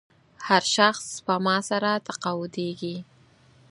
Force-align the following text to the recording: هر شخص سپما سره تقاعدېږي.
هر 0.47 0.63
شخص 0.75 1.03
سپما 1.15 1.57
سره 1.69 1.91
تقاعدېږي. 2.07 2.95